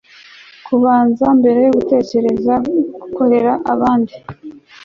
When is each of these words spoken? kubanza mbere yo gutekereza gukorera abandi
kubanza 0.65 1.25
mbere 1.39 1.57
yo 1.65 1.71
gutekereza 1.77 2.53
gukorera 3.01 3.51
abandi 3.73 4.13